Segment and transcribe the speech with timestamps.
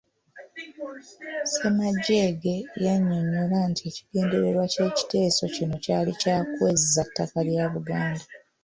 [1.45, 2.55] Ssemagyege
[2.85, 8.25] yannyonnyola nti ekigendererwa ky’ekiteeso kino kyali kya kwezza ttaka lya Buganda.